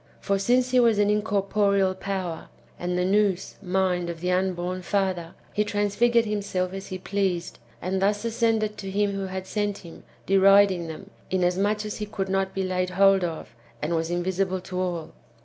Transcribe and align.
For 0.19 0.39
since 0.39 0.71
he 0.71 0.79
w^as 0.79 0.97
an 0.97 1.11
incorporeal 1.11 1.93
power, 1.93 2.49
and 2.79 2.97
the 2.97 3.05
Nous 3.05 3.53
(mind) 3.61 4.09
of 4.09 4.19
the 4.19 4.31
unborn 4.31 4.81
father, 4.81 5.35
he 5.53 5.63
transfigured 5.63 6.25
himself 6.25 6.73
as 6.73 6.87
he 6.87 6.97
pleased, 6.97 7.59
and 7.83 8.01
thus 8.01 8.25
ascended 8.25 8.79
to 8.79 8.89
him 8.89 9.11
who 9.11 9.27
had 9.27 9.45
sent 9.45 9.77
him, 9.85 10.03
deriding 10.25 10.87
them, 10.87 11.11
inasmuch 11.29 11.85
as 11.85 11.97
he 11.97 12.07
could 12.07 12.29
not 12.29 12.55
be 12.55 12.63
laid 12.63 12.89
hold 12.89 13.23
of, 13.23 13.53
and 13.79 13.93
was 13.95 14.09
invisible 14.09 14.59
to 14.61 14.79
all. 14.79 15.13